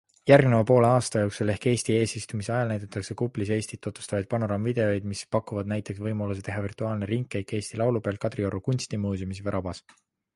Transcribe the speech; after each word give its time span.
Järgneva 0.29 0.63
poole 0.69 0.87
aasta 0.91 1.19
jooksul 1.23 1.49
ehk 1.53 1.65
Eesti 1.71 1.93
eesistumise 1.97 2.53
ajal 2.55 2.71
näidatakse 2.73 3.15
kuplis 3.19 3.51
Eestit 3.57 3.81
tutvustavaid 3.87 4.29
panoraamvideoid, 4.31 5.05
mis 5.11 5.21
pakuvad 5.37 5.69
näiteks 5.73 6.01
võimaluse 6.07 6.45
teha 6.49 6.65
virtuaalne 6.67 7.11
ringkäik 7.15 7.55
Eesti 7.59 7.81
laulupeol, 7.83 8.19
Kadrioru 8.25 8.63
kuntsimuuseumis 8.71 9.45
või 9.49 9.55
rabas. 9.59 9.85